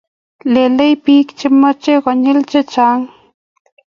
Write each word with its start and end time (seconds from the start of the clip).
lelee 0.53 0.93
biik 1.03 1.29
chemengech 1.39 2.01
konyil 2.03 2.37
chechang 2.51 3.01